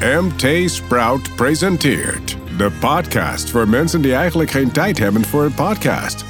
[0.00, 6.24] MT Sprout presenteert de podcast voor mensen die eigenlijk geen tijd hebben voor een podcast.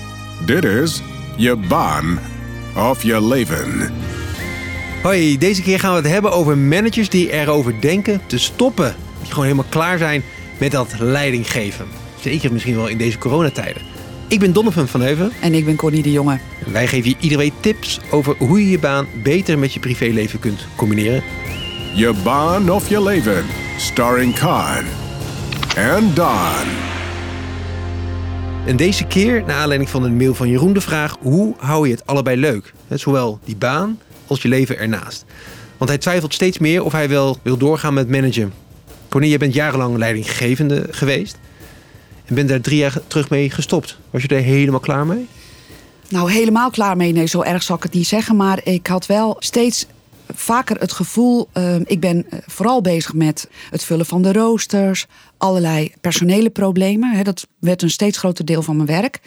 [0.45, 1.03] Dit is
[1.37, 2.19] je baan
[2.77, 3.93] of je leven.
[5.03, 8.95] Hoi, deze keer gaan we het hebben over managers die erover denken te stoppen.
[9.19, 10.23] Die gewoon helemaal klaar zijn
[10.59, 11.87] met dat leiding geven.
[12.21, 13.83] Zeker misschien wel in deze coronatijden.
[14.29, 15.33] Ik ben Donovan van Heuven.
[15.41, 16.39] En ik ben Connie de Jonge.
[16.67, 20.39] Wij geven je iedere week tips over hoe je je baan beter met je privéleven
[20.39, 21.23] kunt combineren.
[21.97, 23.45] Je baan of je leven.
[23.79, 24.85] Starring Khan
[25.77, 26.67] en Don.
[28.67, 31.95] En deze keer, naar aanleiding van een mail van Jeroen, de vraag: hoe hou je
[31.95, 32.73] het allebei leuk?
[32.89, 35.25] Hè, Zowel die baan als je leven ernaast.
[35.77, 38.53] Want hij twijfelt steeds meer of hij wel wil doorgaan met managen.
[39.09, 41.39] Connie, je bent jarenlang leidinggevende geweest.
[42.25, 43.99] En bent daar drie jaar terug mee gestopt.
[44.11, 45.27] Was je er helemaal klaar mee?
[46.09, 47.13] Nou, helemaal klaar mee.
[47.13, 48.37] Nee, zo erg zal ik het niet zeggen.
[48.37, 49.87] Maar ik had wel steeds
[50.35, 51.49] vaker het gevoel.
[51.53, 55.07] eh, ik ben eh, vooral bezig met het vullen van de roosters.
[55.39, 57.17] Allerlei personele problemen.
[57.17, 59.21] Hè, dat werd een steeds groter deel van mijn werk.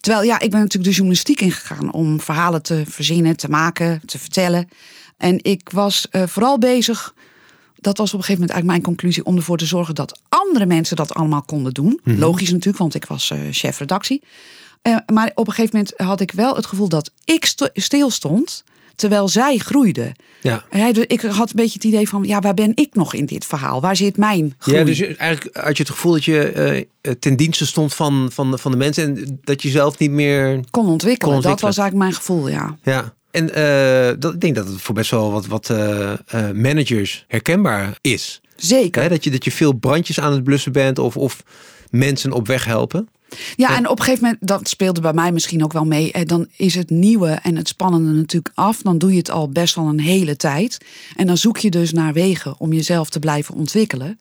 [0.00, 1.92] Terwijl, ja, ik ben natuurlijk de journalistiek ingegaan.
[1.92, 4.68] Om verhalen te verzinnen, te maken, te vertellen.
[5.16, 7.14] En ik was eh, vooral bezig.
[7.80, 9.24] Dat was op een gegeven moment eigenlijk mijn conclusie.
[9.24, 12.00] Om ervoor te zorgen dat andere mensen dat allemaal konden doen.
[12.04, 14.22] Logisch natuurlijk, want ik was eh, chef redactie.
[15.12, 18.64] Maar op een gegeven moment had ik wel het gevoel dat ik st- stil stond.
[18.96, 20.12] Terwijl zij groeiden.
[20.40, 20.64] Ja.
[20.92, 23.44] Dus ik had een beetje het idee van, ja, waar ben ik nog in dit
[23.44, 23.80] verhaal?
[23.80, 24.78] Waar zit mijn groei?
[24.78, 28.50] Ja, dus eigenlijk had je het gevoel dat je eh, ten dienste stond van, van,
[28.50, 29.04] de- van de mensen.
[29.16, 30.60] En dat je zelf niet meer.
[30.70, 31.34] kon ontwikkelen.
[31.34, 32.76] kon Dat was eigenlijk mijn gevoel, ja.
[32.82, 33.14] Ja.
[33.30, 36.18] En eh, dat, ik denk dat het voor best wel wat, wat eh, eh,
[36.54, 38.40] managers herkenbaar is.
[38.56, 39.08] Zeker.
[39.08, 41.42] Dat, je, dat je veel brandjes aan het blussen bent of, of
[41.90, 43.08] mensen op weg helpen.
[43.56, 46.12] Ja, en op een gegeven moment, dat speelde bij mij misschien ook wel mee.
[46.12, 48.82] eh, Dan is het nieuwe en het spannende natuurlijk af.
[48.82, 50.78] Dan doe je het al best wel een hele tijd.
[51.16, 54.18] En dan zoek je dus naar wegen om jezelf te blijven ontwikkelen.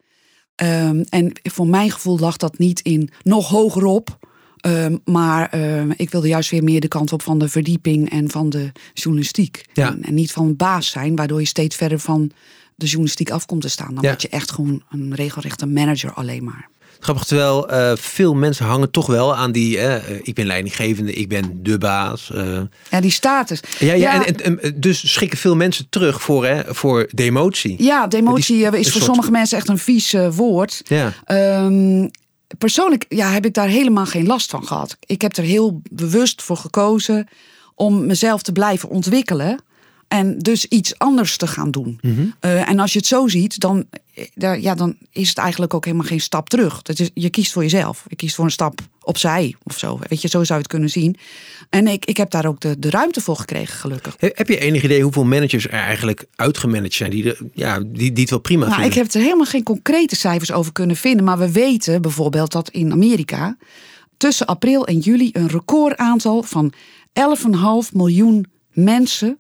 [0.56, 4.18] Ehm, en voor mijn gevoel lag dat niet in nog hogerop.
[4.58, 8.30] Ehm, maar ehm, ik wilde juist weer meer de kant op van de verdieping en
[8.30, 9.66] van de journalistiek.
[9.74, 9.88] Ja.
[9.88, 12.32] En, en niet van baas zijn, waardoor je steeds verder van
[12.76, 13.94] de journalistiek af komt te staan.
[13.94, 14.10] Dan Ja.
[14.10, 16.70] word je echt gewoon een regelrechte manager alleen maar.
[17.00, 19.78] Grappig, terwijl eh, veel mensen hangen toch wel aan die...
[19.80, 22.32] eh, ik ben leidinggevende, ik ben de baas.
[22.34, 22.60] eh.
[22.90, 23.60] Ja, die status.
[23.80, 27.84] ja, ja, En, en, en dus schikken veel mensen terug voor, hè, voor demotie.
[27.84, 30.82] Ja, demotie Die- is voor soort- sommige mensen echt een vies woord.
[30.86, 31.14] Ja.
[31.26, 32.08] Ehm,
[32.58, 34.98] persoonlijk ja, heb ik daar helemaal geen last van gehad.
[35.06, 37.28] Ik heb er heel bewust voor gekozen
[37.76, 39.60] om mezelf te blijven ontwikkelen.
[40.14, 41.98] En dus iets anders te gaan doen.
[42.02, 42.26] Mhm.
[42.40, 45.74] Eh, en als je het zo ziet, dan, eh, daar- ja, dan is het eigenlijk
[45.74, 46.82] ook helemaal geen stap terug.
[46.82, 48.06] Dat is, je kiest voor jezelf.
[48.08, 50.00] Je kiest voor een stap opzij of zo.
[50.08, 51.16] Weet je, zo zou je het kunnen zien.
[51.70, 54.16] En ik, ik heb daar ook de, de ruimte voor gekregen, gelukkig.
[54.18, 57.10] He- Heb je enig idee hoeveel managers er eigenlijk uitgemanaged zijn?
[57.12, 60.16] Die, de, ja, die, die het wel prima Nou, ik heb er helemaal geen concrete
[60.16, 61.26] cijfers over kunnen vinden.
[61.26, 63.58] Maar we weten bijvoorbeeld dat in Amerika
[64.18, 66.74] tussen april en juli een recordaantal van
[67.14, 69.38] 11,5 miljoen mensen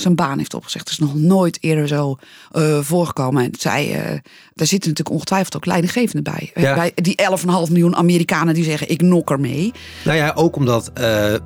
[0.00, 0.84] zijn baan heeft opgezegd.
[0.84, 2.16] Dat is nog nooit eerder zo
[2.52, 3.44] eh, voorgekomen.
[3.44, 4.10] En zij, eh,
[4.54, 6.50] daar zitten natuurlijk ongetwijfeld ook leidinggevenden bij.
[6.54, 6.74] Eh, Ja.
[6.74, 9.72] bij die 11,5 miljoen Amerikanen die zeggen ik nok er mee.
[10.04, 10.90] Nou ja, ook omdat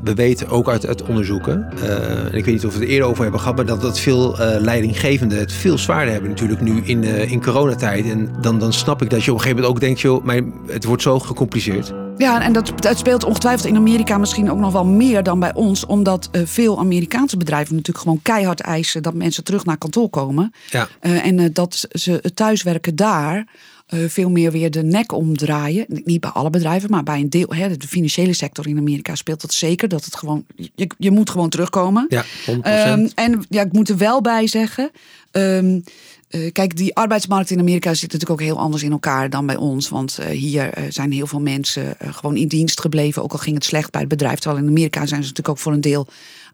[0.03, 3.23] we weten, ook uit, uit onderzoeken, en ik weet niet of we het eerder over
[3.23, 7.43] hebben gehad, maar dat, dat veel leidinggevenden het veel zwaarder hebben natuurlijk nu in, in
[7.43, 8.05] coronatijd.
[8.05, 10.41] En dan, dan snap ik dat je op een gegeven moment ook denkt, joh, maar
[10.67, 11.93] het wordt zo gecompliceerd.
[12.21, 15.55] Ja, en dat, dat speelt ongetwijfeld in Amerika misschien ook nog wel meer dan bij
[15.55, 15.87] ons.
[15.87, 20.53] Omdat eh, veel Amerikaanse bedrijven natuurlijk gewoon keihard eisen dat mensen terug naar kantoor komen.
[20.71, 20.89] Ja.
[21.01, 23.47] Eh, en eh, dat ze het thuiswerken daar
[23.91, 25.85] eh, veel meer weer de nek omdraaien.
[26.05, 27.47] Niet bij alle bedrijven, maar bij een deel.
[27.49, 29.89] Hè, de financiële sector in Amerika speelt dat zeker.
[29.89, 32.07] Dat het gewoon, je, je moet gewoon terugkomen.
[32.09, 32.27] Ja, 100%.
[32.63, 34.91] Ehm, en ja, ik moet er wel bij zeggen.
[35.31, 35.81] ehm,
[36.29, 39.57] eh, kijk, die arbeidsmarkt in Amerika zit natuurlijk ook heel anders in elkaar dan bij
[39.57, 39.89] ons.
[39.89, 43.23] Want eh, hier zijn heel veel mensen gewoon in dienst gebleven.
[43.23, 44.39] Ook al ging het slecht bij het bedrijf.
[44.39, 46.07] Terwijl in Amerika zijn ze natuurlijk ook voor een deel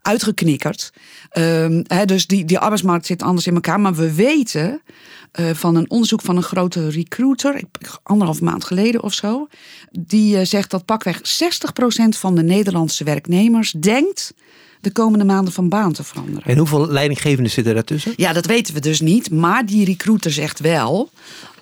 [0.07, 0.91] uitgeknikkerd.
[1.29, 3.79] Ehm, dus die, die arbeidsmarkt zit anders in elkaar.
[3.79, 4.81] Maar we weten
[5.31, 7.61] eh, van een onderzoek van een grote recruiter,
[8.03, 9.47] anderhalf maand geleden of zo.
[9.91, 11.21] Die eh, zegt dat pakweg 60%
[12.09, 14.33] van de Nederlandse werknemers denkt
[14.81, 16.43] de komende maanden van baan te veranderen.
[16.43, 18.13] En hoeveel leidinggevenden zitten daartussen?
[18.15, 19.31] Ja, dat weten we dus niet.
[19.31, 21.09] Maar die recruiter zegt wel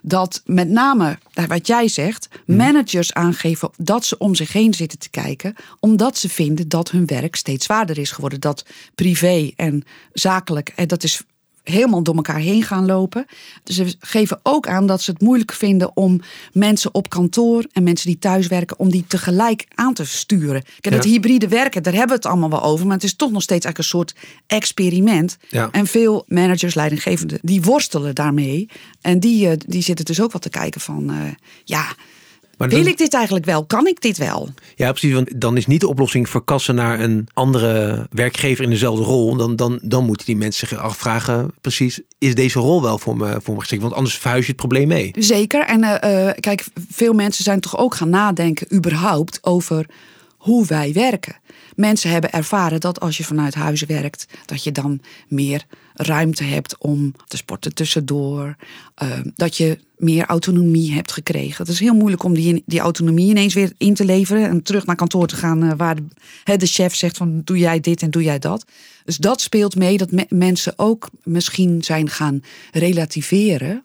[0.08, 1.18] dat met name,
[1.48, 6.30] wat jij zegt, managers aangeven dat ze om zich heen zitten te kijken, omdat ze
[6.30, 8.40] vinden dat hun werk steeds zwaarder is geworden.
[8.40, 8.66] Dat
[8.96, 11.22] privé en zakelijk, en dat is
[11.70, 13.26] helemaal door elkaar heen gaan lopen.
[13.64, 16.22] Dus ze geven ook aan dat ze het moeilijk vinden om
[16.52, 20.64] mensen op kantoor en mensen die thuis werken, om die tegelijk aan te sturen.
[20.80, 21.10] Kijk, dat Ja.
[21.10, 23.66] hybride werken, daar hebben we het allemaal wel over, maar het is toch nog steeds
[23.66, 24.16] eigenlijk een soort
[24.48, 25.38] experiment.
[25.50, 25.70] Ja.
[25.72, 28.70] En veel managers, leidinggevenden, die worstelen daarmee.
[29.02, 31.16] En die, eh, die zitten dus ook wat te kijken van, eh,
[31.64, 31.86] ja,
[32.58, 33.66] Maar wil dan- ik dit eigenlijk wel?
[33.66, 34.50] Kan ik dit wel?
[34.76, 35.14] Ja, precies.
[35.14, 39.36] Want dan is niet de oplossing verkassen naar een andere werkgever in dezelfde rol.
[39.36, 43.40] Dan, dan, dan moeten die mensen zich afvragen, precies, is deze rol wel voor me,
[43.44, 43.82] voor me geschikt?
[43.82, 45.12] Want anders verhuis je het probleem mee.
[45.20, 45.66] Zeker.
[45.66, 49.86] En eh, eh, kijk, veel mensen zijn toch ook gaan nadenken überhaupt over
[50.38, 51.36] hoe wij werken.
[51.76, 56.78] Mensen hebben ervaren dat als je vanuit huis werkt, dat je dan meer ruimte hebt
[56.78, 58.56] om te sporten tussendoor.
[58.96, 61.58] eh, dat je meer autonomie hebt gekregen.
[61.66, 64.86] Het is heel moeilijk om die, die autonomie ineens weer in te leveren en terug
[64.86, 68.12] naar kantoor te gaan eh, waar de, de chef zegt van doe jij dit en
[68.12, 68.66] doe jij dat.
[69.06, 73.84] Dus dat speelt mee dat me- mensen ook misschien zijn gaan relativeren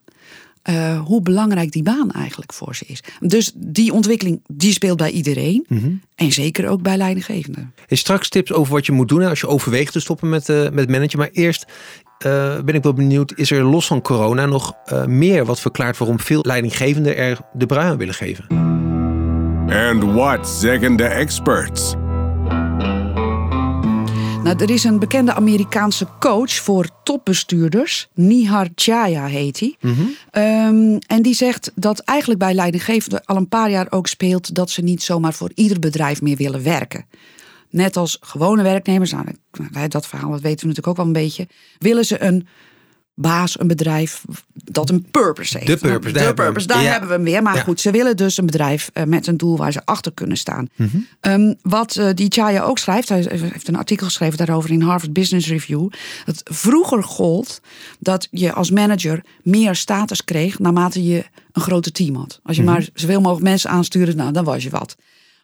[0.62, 3.03] eh, hoe belangrijk die baan eigenlijk voor ze is.
[3.21, 5.67] Dus die ontwikkeling die speelt bij iedereen.
[6.15, 7.75] En zeker ook bij leidinggevenden.
[7.89, 10.71] En straks tips over wat je moet doen als je overweegt te stoppen met, eh
[10.71, 11.19] met managen.
[11.19, 11.67] Maar eerst
[12.21, 15.99] eh, ben ik wel benieuwd, is er los van corona nog eh, meer wat verklaart
[15.99, 18.45] waarom veel leidinggevenden er de brui aan willen geven?
[19.69, 21.95] And what zeggen de experts?
[24.43, 28.09] Nou, er is een bekende Amerikaanse coach voor topbestuurders.
[28.15, 29.77] Nihar Chaya heet hij.
[30.31, 34.55] Ehm, en die zegt dat eigenlijk bij leidinggevenden al een paar jaar ook speelt...
[34.55, 37.05] dat ze niet zomaar voor ieder bedrijf meer willen werken.
[37.71, 39.25] Net als gewone werknemers, nou,
[39.73, 41.49] dat- dat verhaal dat weten we natuurlijk ook wel een beetje...
[41.79, 42.47] willen ze een
[43.21, 45.71] baas, een bedrijf dat een purpose heeft.
[45.71, 46.53] De purpose, De daar hebben we hem.
[46.53, 47.43] purpose, daar hebben we hem weer.
[47.43, 50.37] Maar goed, ze willen dus een bedrijf eh, met een doel waar ze achter kunnen
[50.37, 50.69] staan.
[50.77, 50.97] Mhm.
[51.21, 55.13] Ehm, wat eh, die Chaya ook schrijft, hij heeft een artikel geschreven daarover in Harvard
[55.13, 55.89] Business Review.
[56.25, 57.61] Dat vroeger gold
[57.99, 62.41] dat je als manager meer status kreeg naarmate je een groter team had.
[62.43, 62.73] Als je Mhm.
[62.73, 64.97] maar zoveel mogelijk mensen aanstuurde, nou, dan was je wat.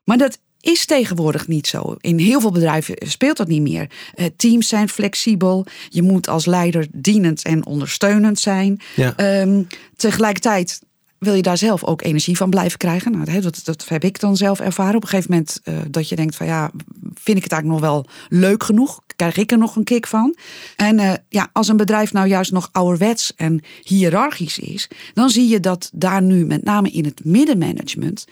[0.05, 1.97] Maar dat is tegenwoordig niet zo.
[2.01, 3.91] In heel veel bedrijven speelt dat niet meer.
[4.15, 5.67] Eh, teams zijn flexibel.
[5.89, 8.81] Je moet als leider dienend en ondersteunend zijn.
[8.95, 9.17] Ja.
[9.17, 9.63] Ehm,
[9.97, 10.81] tegelijkertijd
[11.19, 13.13] wil je daar zelf ook energie van blijven krijgen.
[13.13, 14.97] Nou, dat, dat heb ik dan zelf ervaren.
[14.97, 16.71] Op een gegeven moment eh, dat je denkt van ja,
[17.15, 19.01] vind ik het eigenlijk nog wel leuk genoeg?
[19.17, 20.37] Krijg ik er nog een kick van?
[20.77, 25.49] En eh, ja, als een bedrijf nou juist nog ouderwets en hiërarchisch is, dan zie
[25.49, 28.25] je dat daar nu met name in het middenmanagement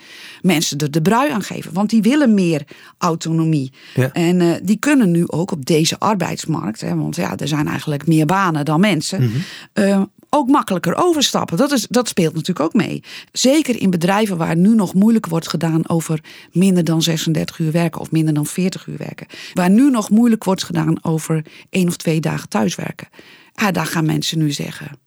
[0.43, 1.73] mensen er de brui aan geven.
[1.73, 2.63] Want die willen meer
[2.99, 3.73] autonomie.
[3.95, 4.13] Ja.
[4.13, 8.07] En eh, die kunnen nu ook op deze arbeidsmarkt, hè, want ja, er zijn eigenlijk
[8.07, 9.33] meer banen dan mensen,
[9.73, 10.03] eh,
[10.35, 11.57] ook makkelijker overstappen.
[11.57, 13.03] Dat, is, dat speelt natuurlijk ook mee.
[13.33, 16.21] Zeker in bedrijven waar nu nog moeilijk wordt gedaan over
[16.53, 19.27] minder dan 36 uur werken of minder dan 40 uur werken.
[19.53, 23.09] Waar nu nog moeilijk wordt gedaan over één of twee dagen thuiswerken.
[23.53, 24.99] Ja, daar gaan mensen nu zeggen.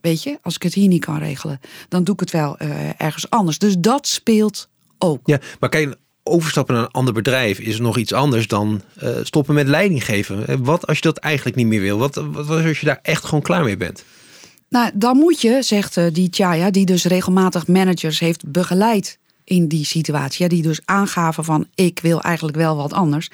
[0.00, 3.00] Weet je, als ik het hier niet kan regelen, dan doe ik het wel eh,
[3.00, 3.58] ergens anders.
[3.58, 4.68] Dus dat speelt
[4.98, 5.20] ook.
[5.24, 9.54] Ja, maar kijk, overstappen naar een ander bedrijf is nog iets anders dan eh, stoppen
[9.54, 10.64] met leiding geven.
[10.64, 11.98] Wat als je dat eigenlijk niet meer wil?
[11.98, 14.04] Wat, wat als je daar echt gewoon klaar mee bent?
[14.74, 19.68] Nou, dan moet je, zegt eh, die Chaya, die dus regelmatig managers heeft begeleid in
[19.68, 20.42] die situatie.
[20.42, 23.30] Ja, die dus aangaven van ik wil eigenlijk wel wat anders.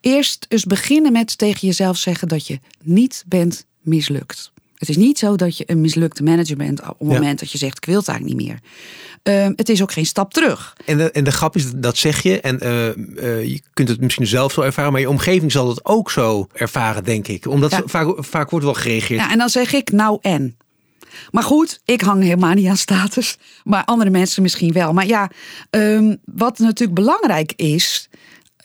[0.00, 4.52] Eerst eens beginnen met tegen jezelf zeggen dat je niet bent mislukt.
[4.74, 7.14] Het is niet zo dat je een mislukte manager bent op het Ja.
[7.14, 8.58] moment dat je zegt ik wil het eigenlijk niet meer.
[9.22, 10.76] Ehm, het is ook geen stap terug.
[10.84, 12.40] En de, en de grap is, dat zeg je.
[12.40, 15.84] En eh, eh, je kunt het misschien zelf zo ervaren, maar je omgeving zal het
[15.84, 17.46] ook zo ervaren, denk ik.
[17.46, 17.82] Omdat Ja.
[17.84, 19.20] vaak, vaak wordt wel gereageerd.
[19.20, 20.56] Ja, en dan zeg ik nou en.
[21.30, 23.38] Maar goed, ik hang helemaal niet aan status.
[23.64, 24.92] Maar andere mensen misschien wel.
[24.92, 25.30] Maar ja,
[25.70, 28.08] ehm, wat natuurlijk belangrijk is.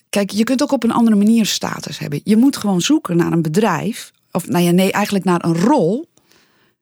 [0.10, 2.22] Kijk, je kunt ook op een andere manier status hebben.
[2.24, 4.12] Je moet gewoon zoeken naar een bedrijf.
[4.32, 6.10] Of nou ja, nee, eigenlijk naar een rol.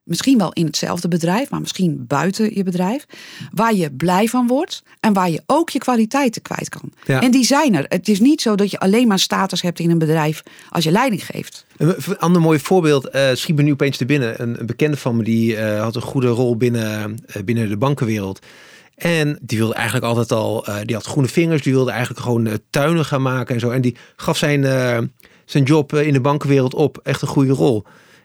[0.04, 3.06] Misschien wel in hetzelfde bedrijf, maar misschien buiten je bedrijf.
[3.52, 6.92] Waar je blij van wordt en waar je ook je kwaliteiten kwijt kan.
[7.06, 7.22] Ja.
[7.22, 7.86] En die zijn er.
[7.88, 10.92] Het is niet zo dat je alleen maar status hebt in een bedrijf als je
[10.92, 11.66] leiding geeft.
[11.78, 14.42] Een ander mooi voorbeeld eh, schiet me nu opeens te binnen.
[14.42, 17.78] Een, een bekende van me die eh, had een goede rol binnen, eh, binnen de
[17.78, 18.40] bankenwereld.
[18.96, 23.06] En die wilde eigenlijk altijd al, die had groene vingers, die wilde eigenlijk gewoon tuinen
[23.06, 23.70] gaan maken en zo.
[23.70, 24.64] En die gaf zijn,
[25.46, 27.84] zijn job in de bankenwereld op, echt een goede rol.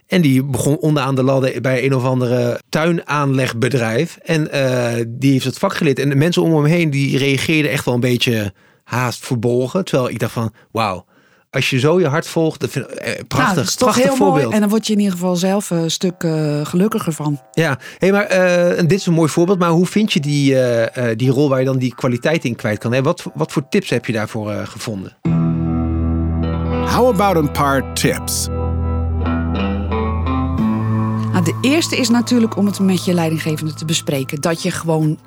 [0.08, 4.18] En die begon onderaan de ladder bij een of andere tuinaanlegbedrijf.
[4.22, 5.98] En eh, die heeft het vak geleerd.
[5.98, 8.52] En de mensen om hem heen die reageerden echt wel een beetje
[8.84, 9.84] haast verbolgen.
[9.84, 11.04] Terwijl ik dacht van, wauw,
[11.50, 13.88] als je zo je hart volgt, dat vind ik eh, prachtig, Nou, dat is toch
[13.88, 14.42] prachtig heel voorbeeld.
[14.42, 14.54] mooi.
[14.54, 17.40] En dan word je in ieder geval zelf een stuk eh, gelukkiger van.
[17.52, 19.58] Ja, hey, maar eh, en dit is een mooi voorbeeld.
[19.58, 22.56] Maar hoe vind je die, eh, eh, die rol waar je dan die kwaliteit in
[22.56, 22.92] kwijt kan?
[22.92, 23.02] Hè?
[23.02, 25.16] Wat, wat voor tips heb je daarvoor eh, gevonden?
[26.94, 28.48] How about een paar tips?
[31.48, 34.40] De eerste is natuurlijk om het met je leidinggevende te bespreken.
[34.40, 35.18] Dat je gewoon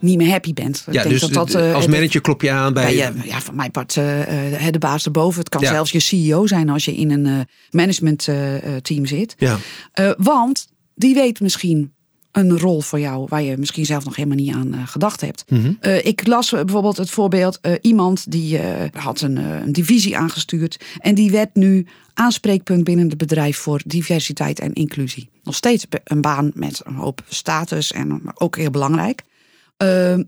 [0.00, 0.86] niet meer happy bent.
[0.90, 2.96] Ja, dus dat dat, uh, als manager klop je aan bij...
[2.96, 5.38] je, ja, van mijn part, eh, eh, de baas erboven.
[5.40, 5.68] Het kan Ja.
[5.68, 9.34] zelfs je CEO zijn als je in een eh, management eh, eh, team zit.
[9.38, 9.58] Ja.
[9.92, 11.92] Eh, want die weet misschien
[12.32, 15.44] een rol voor jou waar je misschien zelf nog helemaal niet aan eh, gedacht hebt.
[15.48, 15.72] Mhm.
[15.80, 18.60] Eh, ik las bijvoorbeeld het voorbeeld eh, iemand die
[18.92, 24.60] had een, een divisie aangestuurd en die werd nu aanspreekpunt binnen het bedrijf voor diversiteit
[24.60, 25.28] en inclusie.
[25.42, 29.22] Nog steeds een baan met een hoop status en ook heel belangrijk.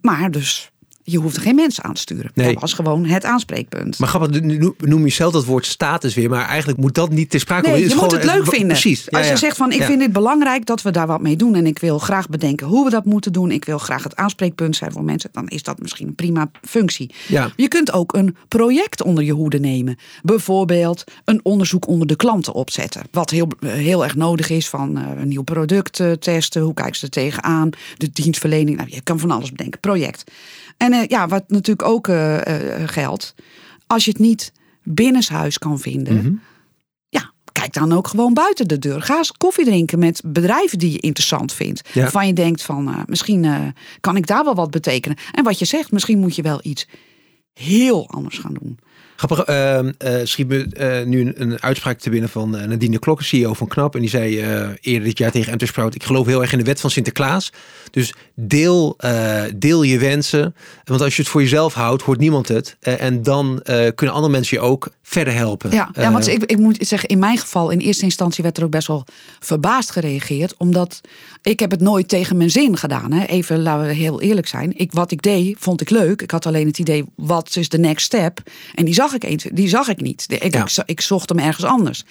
[0.00, 0.71] Maar dus
[1.04, 2.30] je hoeft geen mensen aan te sturen.
[2.34, 2.52] Nee.
[2.52, 3.98] Dat was gewoon het aanspreekpunt.
[3.98, 7.30] Maar grappig, nu noem je zelf dat woord status weer, maar eigenlijk moet dat niet
[7.30, 7.88] ter sprake Nee, komen.
[7.88, 8.66] je moet het leuk vinden.
[8.68, 9.06] Precies.
[9.08, 9.38] Ja, Als je ja.
[9.38, 9.86] zegt van ik Ja.
[9.86, 11.54] vind dit belangrijk dat we daar wat mee doen.
[11.54, 13.50] En ik wil graag bedenken hoe we dat moeten doen.
[13.50, 15.30] Ik wil graag het aanspreekpunt zijn voor mensen.
[15.32, 17.14] Dan is dat misschien een prima functie.
[17.28, 17.50] Ja.
[17.56, 19.96] Je kunt ook een project onder je hoede nemen.
[20.22, 23.02] Bijvoorbeeld een onderzoek onder de klanten opzetten.
[23.10, 26.62] Wat heel, heel erg nodig is van eh, een nieuw product eh, testen.
[26.62, 27.70] Hoe kijken ze er tegenaan?
[27.96, 28.76] De dienstverlening.
[28.76, 29.80] Nou, je kan van alles bedenken.
[29.80, 30.24] Project.
[30.76, 33.34] En eh, ja, wat natuurlijk ook eh, eh, geldt.
[33.86, 36.14] Als je het niet binnenshuis kan vinden.
[36.14, 36.34] Mhm.
[37.08, 39.02] Ja, kijk dan ook gewoon buiten de deur.
[39.02, 41.88] Ga eens koffie drinken met bedrijven die je interessant vindt.
[41.92, 42.02] Ja.
[42.02, 45.16] Waarvan je denkt van, misschien kan ik daar wel wat betekenen.
[45.32, 46.88] En wat je zegt, misschien moet je wel iets
[47.52, 48.78] heel anders gaan doen.
[49.22, 52.98] Grappig, eh, eh, schiet me eh, nu een, een uitspraak te binnen van eh, Nadine
[52.98, 53.94] Klokken, CEO van KNAP.
[53.94, 54.36] En die zei
[54.80, 57.52] eerder dit jaar tegen Enter Sprout, ik geloof heel erg in de wet van Sinterklaas.
[57.90, 58.96] Dus deel,
[59.54, 60.54] deel je wensen.
[60.84, 62.76] Want als je het voor jezelf houdt, hoort niemand het.
[62.80, 63.62] En dan
[63.94, 65.70] kunnen andere mensen je ook verder helpen.
[65.70, 68.64] Ja, ja want ik, ik moet zeggen, in mijn geval, in eerste instantie werd er
[68.64, 69.04] ook best wel
[69.40, 70.54] verbaasd gereageerd.
[70.56, 71.00] Omdat
[71.42, 73.12] ik heb het nooit tegen mijn zin gedaan.
[73.12, 73.24] Hè.
[73.24, 74.78] Even, laten we heel eerlijk zijn.
[74.78, 76.22] Ik, wat ik deed, vond ik leuk.
[76.22, 78.40] Ik had alleen het idee, wat is de next step?
[78.74, 80.24] En die zag ik eens, die zag ik niet.
[80.28, 80.62] Ik, Ja.
[80.62, 82.02] ik, zo- ik zocht hem ergens anders.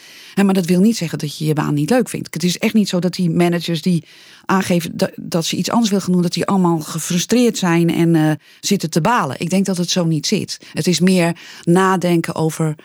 [0.44, 2.34] Maar dat wil niet zeggen dat je je baan niet leuk vindt.
[2.34, 4.04] Het is echt niet zo dat die managers die
[4.46, 8.16] aangeven dat, dat ze iets anders willen gaan doen, dat die allemaal gefrustreerd zijn en
[8.16, 9.40] eh, zitten te balen.
[9.40, 10.58] Ik denk dat het zo niet zit.
[10.74, 12.76] Het is meer nadenken over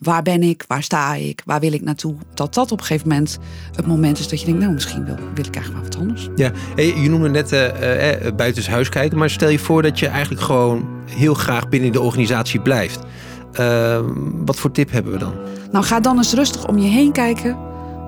[0.00, 2.14] waar ben ik, waar sta ik, waar wil ik naartoe.
[2.34, 3.38] Dat dat op een gegeven moment
[3.76, 6.28] het moment is dat je denkt, nou misschien wil, wil ik eigenlijk wel wat anders.
[6.36, 10.06] Ja, hey, je noemde net eh eh, buitenshuis kijken, maar stel je voor dat je
[10.06, 13.00] eigenlijk gewoon heel graag binnen de organisatie blijft.
[13.52, 14.00] Eh,
[14.44, 15.34] wat voor tip hebben we dan?
[15.72, 17.56] Nou ga dan eens rustig om je heen kijken.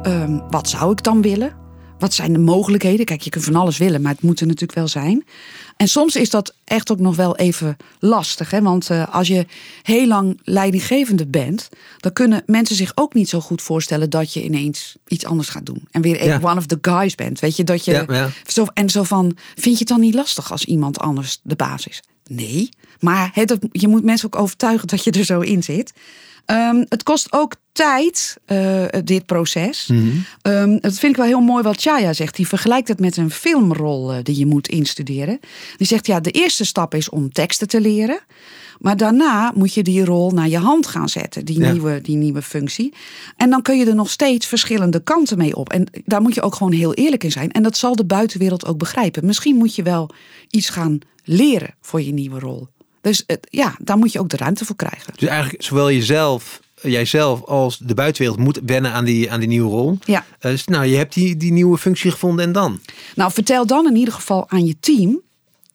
[0.02, 1.52] Ehm, wat zou ik dan willen?
[1.98, 3.06] Wat zijn de mogelijkheden?
[3.06, 5.24] Kijk, je kunt van alles willen, maar het moet er natuurlijk wel zijn.
[5.76, 8.50] En soms is dat echt ook nog wel even lastig.
[8.50, 8.62] Hè?
[8.62, 9.46] Want eh, als je
[9.82, 14.44] heel lang leidinggevende bent, dan kunnen mensen zich ook niet zo goed voorstellen dat je
[14.44, 15.88] ineens iets anders gaat doen.
[15.90, 16.38] En weer Ja.
[16.42, 17.40] one of the guys bent.
[17.40, 17.92] Weet je, dat je.
[17.92, 18.30] Ja, ja.
[18.46, 21.86] Zo, en zo van, vind je het dan niet lastig als iemand anders de baas
[21.86, 22.02] is?
[22.26, 22.68] Nee,
[23.00, 25.92] maar het, je moet mensen ook overtuigen dat je er zo in zit.
[26.46, 29.90] Ehm, het kost ook tijd, eh, dit proces.
[30.42, 32.36] Ehm, dat vind ik wel heel mooi wat Chaya zegt.
[32.36, 35.40] Die vergelijkt het met een filmrol eh, die je moet instuderen.
[35.76, 38.18] Die zegt, ja, de eerste stap is om teksten te leren.
[38.78, 41.72] Maar daarna moet je die rol naar je hand gaan zetten, die, Ja.
[41.72, 42.94] nieuwe, die nieuwe functie.
[43.36, 45.68] En dan kun je er nog steeds verschillende kanten mee op.
[45.72, 47.50] En daar moet je ook gewoon heel eerlijk in zijn.
[47.52, 49.26] En dat zal de buitenwereld ook begrijpen.
[49.26, 50.10] Misschien moet je wel
[50.50, 52.68] iets gaan leren voor je nieuwe rol.
[53.04, 55.12] Dus het- ja, daar moet je ook de ruimte voor krijgen.
[55.16, 59.70] Dus eigenlijk zowel jezelf, jijzelf als de buitenwereld moet wennen aan die, aan die nieuwe
[59.70, 59.98] rol.
[60.04, 60.24] Ja.
[60.38, 62.80] Eh, dus, nou, je hebt die, die nieuwe functie gevonden en dan?
[63.14, 65.20] Nou, vertel dan in ieder geval aan je team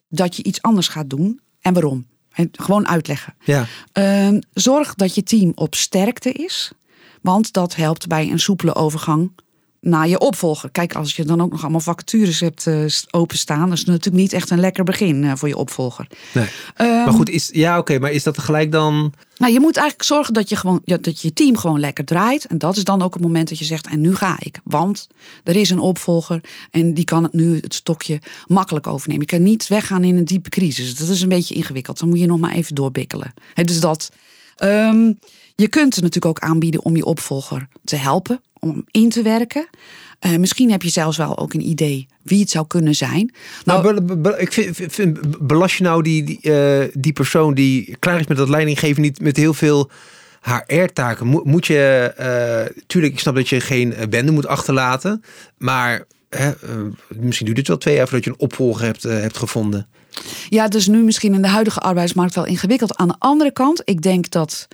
[0.08, 2.06] dat je iets anders gaat doen en waarom.
[2.32, 3.36] En gewoon uitleggen.
[3.44, 3.68] Ja.
[3.92, 6.72] Ehm, zorg dat je team op sterkte is,
[7.22, 9.32] want dat helpt bij een soepele overgang
[9.82, 10.72] naar je opvolger.
[10.72, 14.34] Kijk, als je dan ook nog allemaal vacatures hebt eh, openstaan, dat is natuurlijk niet
[14.34, 16.08] echt een lekker begin eh, voor je opvolger.
[16.34, 16.48] Nee.
[16.76, 19.14] Ehm, maar goed, is, ja, oké, maar is dat tegelijk dan.
[19.38, 22.46] Nou, je moet eigenlijk zorgen dat je, gewoon, ja, dat je team gewoon lekker draait.
[22.46, 24.60] En dat is dan ook het moment dat je zegt, en nu ga ik.
[24.64, 25.08] Want
[25.44, 29.26] er is een opvolger en die kan het nu het stokje makkelijk overnemen.
[29.30, 30.96] Je kan niet weggaan in een diepe crisis.
[30.96, 32.00] Dat is een beetje ingewikkeld.
[32.00, 33.34] Dan moet je nog maar even doorbikkelen.
[33.54, 34.12] Hè, dus dat.
[34.60, 35.12] Ehm,
[35.56, 39.22] je kunt het natuurlijk ook aanbieden om je opvolger te helpen, om hem in te
[39.22, 39.68] werken.
[40.20, 43.34] Eh, misschien heb je zelfs wel ook een idee wie het zou kunnen zijn.
[43.64, 44.52] Nou, Nou, be- be- be- ik
[44.92, 49.02] vind, belast je nou die, die, eh, die persoon die klaar is met dat leidinggeven
[49.02, 49.90] niet met heel veel
[50.42, 51.28] HR-taken?
[51.28, 55.24] Moet, moet je, eh, tuurlijk, ik snap dat je geen bende moet achterlaten,
[55.58, 56.50] maar eh,
[57.08, 59.88] misschien duurt het wel twee jaar voordat je een opvolger hebt, eh, hebt gevonden.
[60.50, 62.98] Ja, dus nu misschien in de huidige arbeidsmarkt wel ingewikkeld.
[62.98, 64.68] Aan de andere kant, ik denk dat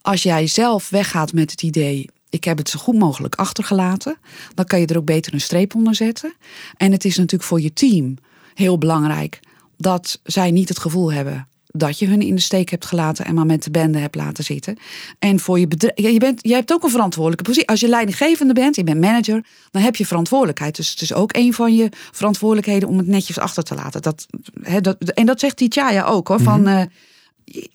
[0.00, 2.08] als jij zelf weggaat met het idee.
[2.30, 4.18] Ik heb het zo goed mogelijk achtergelaten.
[4.54, 6.34] Dan kan je er ook beter een streep onder zetten.
[6.76, 8.16] En het is natuurlijk voor je team
[8.54, 9.40] heel belangrijk
[9.76, 13.34] dat zij niet het gevoel hebben dat je hun in de steek hebt gelaten en
[13.34, 14.76] maar met de bende hebt laten zitten.
[15.18, 17.68] En voor je bedrijf, je, bent, je hebt ook een verantwoordelijke positie.
[17.68, 20.76] Als je leidinggevende bent, je bent manager, dan heb je verantwoordelijkheid.
[20.76, 24.02] Dus het is ook een van je verantwoordelijkheden om het netjes achter te laten.
[24.02, 24.26] Dat,
[24.60, 26.40] hè, dat, en dat zegt Tichaya ook hoor.
[26.40, 26.82] Van, eh,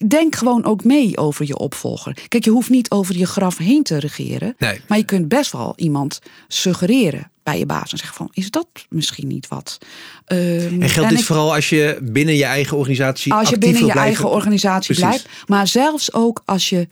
[0.07, 2.17] denk gewoon ook mee over je opvolger.
[2.27, 4.55] Kijk, je hoeft niet over je graf heen te regeren.
[4.57, 4.81] Nee.
[4.87, 7.91] Maar je kunt best wel iemand suggereren bij je baas.
[7.91, 9.77] En zeggen van, is dat misschien niet wat?
[10.25, 13.85] Ehm, En geldt dit ik- vooral als je binnen je eigen organisatie als je binnen
[13.85, 15.21] je eigen organisatie Precies.
[15.21, 15.47] blijft.
[15.47, 16.87] Maar zelfs ook als je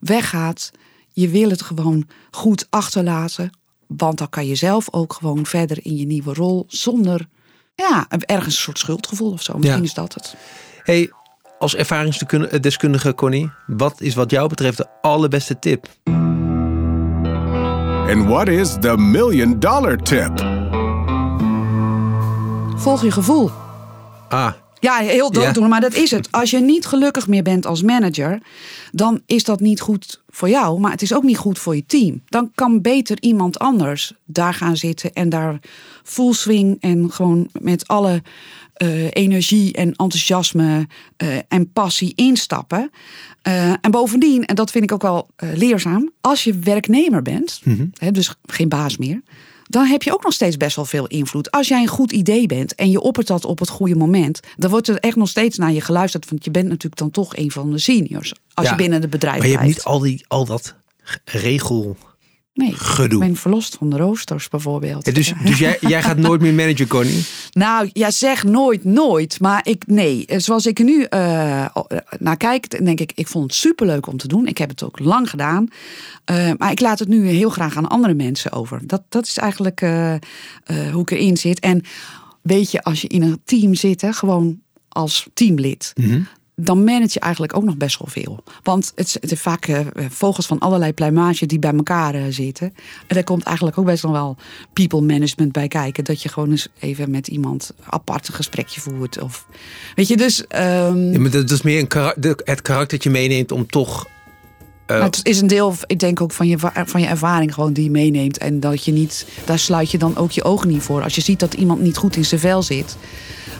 [0.00, 0.70] weggaat,
[1.12, 3.50] je wil het gewoon goed achterlaten.
[3.86, 7.26] Want dan kan je zelf ook gewoon verder in je nieuwe rol zonder
[7.74, 9.52] ja, ergens een soort schuldgevoel of zo.
[9.58, 9.84] Misschien Ja.
[9.84, 10.34] is dat het.
[10.82, 11.10] Hey,
[11.58, 15.86] als ervaringsdeskundige Connie, wat is wat jou betreft de allerbeste tip?
[18.08, 20.38] And what is the million dollar tip?
[22.76, 23.50] Volg je gevoel.
[24.28, 26.28] Ah, Ja, heel dooddoener, maar dat is het.
[26.32, 28.42] Als je niet gelukkig meer bent als manager,
[28.92, 31.86] dan is dat niet goed voor jou, maar het is ook niet goed voor je
[31.86, 32.22] team.
[32.26, 35.58] Dan kan beter iemand anders daar gaan zitten en daar
[36.02, 38.22] full swing en gewoon met alle
[38.78, 42.90] eh, energie en enthousiasme eh, en passie instappen.
[43.42, 47.60] Eh, en bovendien, en dat vind ik ook wel leerzaam, als je werknemer bent,
[47.98, 49.22] hè, dus geen baas meer,
[49.68, 51.50] dan heb je ook nog steeds best wel veel invloed.
[51.50, 54.70] Als jij een goed idee bent en je oppert dat op het goede moment, dan
[54.70, 56.30] wordt er echt nog steeds naar je geluisterd.
[56.30, 58.32] Want je bent natuurlijk dan toch een van de seniors.
[58.54, 60.74] Als Ja, je binnen het bedrijf maar je hebt niet al, die, al dat
[61.24, 61.96] regel.
[62.58, 63.22] Nee, gedoe.
[63.22, 65.06] Ik ben verlost van de roosters bijvoorbeeld.
[65.06, 67.24] Ja, dus dus jij, jij gaat nooit meer manager, Connie?
[67.52, 69.40] Nou, ja, zeg nooit, nooit.
[69.40, 71.66] Maar ik, nee, zoals ik er nu eh,
[72.18, 74.46] naar kijk, denk ik, ik vond het superleuk om te doen.
[74.46, 75.68] Ik heb het ook lang gedaan.
[76.24, 78.80] Eh, maar ik laat het nu heel graag aan andere mensen over.
[78.86, 80.20] Dat, dat is eigenlijk eh, eh,
[80.92, 81.60] hoe ik erin zit.
[81.60, 81.82] En
[82.42, 85.92] weet je, als je in een team zit, hè, gewoon als teamlid.
[86.60, 88.42] Dan manage je eigenlijk ook nog best wel veel.
[88.62, 92.74] Want het, is vaak eh, vogels van allerlei pluimage die bij elkaar eh, zitten.
[93.06, 94.36] En daar komt eigenlijk ook best nog wel
[94.72, 96.04] people management bij kijken.
[96.04, 99.20] Dat je gewoon eens even met iemand apart een gesprekje voert.
[99.20, 99.46] Of,
[99.94, 103.10] weet je, dus ehm, Ja, maar dat is meer een de- het karakter dat je
[103.10, 104.06] meeneemt om toch...
[104.96, 107.72] eh, het is een deel, ik denk ook van je, va- van je ervaring gewoon
[107.72, 108.38] die je meeneemt.
[108.38, 111.02] En dat je niet, daar sluit je dan ook je ogen niet voor.
[111.02, 112.96] Als je ziet dat iemand niet goed in zijn vel zit,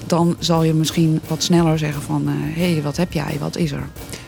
[0.06, 3.72] dan zal je misschien wat sneller zeggen van, hé, hey, wat heb jij, wat is
[3.72, 3.82] er?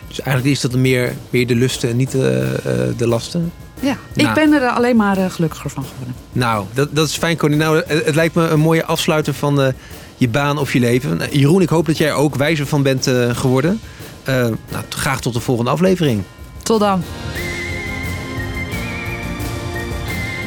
[0.09, 3.53] dus eigenlijk is dat meer, meer de lusten en niet de, eh, de lasten.
[3.81, 4.29] Ja, Nou.
[4.29, 6.15] ik ben er alleen maar eh, gelukkiger van geworden.
[6.33, 7.59] Nou, dat, dat is fijn, Connie.
[7.59, 9.73] Nou, het, het lijkt me een mooie afsluiter van eh,
[10.17, 11.21] je baan of je leven.
[11.21, 13.81] Eh, Jeroen, ik hoop dat jij er ook wijzer van bent eh, geworden.
[14.23, 16.23] Eh, nou, graag tot de volgende aflevering.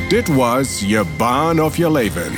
[0.10, 2.32] Dit was Je Baan of Je Leven.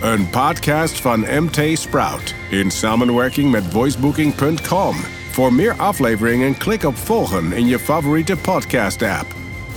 [0.00, 4.96] Een podcast van MT Sprout in samenwerking met voicebooking.com.
[5.30, 9.34] Voor meer afleveringen klik op volgen in je favoriete podcast app.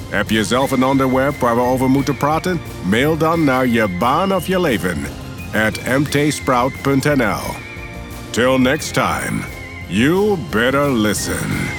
[0.10, 2.62] Heb je zelf een onderwerp waar we over moeten praten?
[2.89, 4.98] Mail dan naar je baan of je leven
[5.54, 7.56] at mtsprout.nl.
[8.30, 9.41] Till next time,
[9.88, 11.79] you better listen.